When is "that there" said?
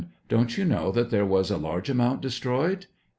0.91-1.27